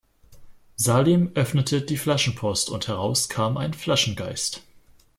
Salim 0.77 1.29
öffnete 1.35 1.83
die 1.83 1.95
Flaschenpost 1.95 2.71
und 2.71 2.87
heraus 2.87 3.29
kam 3.29 3.55
ein 3.55 3.75
Flaschengeist. 3.75 4.63